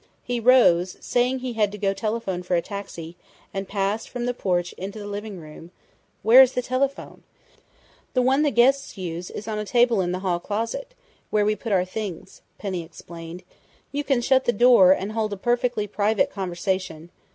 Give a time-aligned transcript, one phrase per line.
[0.23, 3.17] He rose, saying he had to go telephone for a taxi,
[3.53, 5.69] and passed from the porch into the living room"
[6.23, 7.21] "Where is the telephone?"
[8.15, 10.95] "The one the guests use is on a table in the hall closet,
[11.29, 13.43] where we put our things," Penny explained.
[13.91, 17.11] "You can shut the door and hold a perfectly private conversation....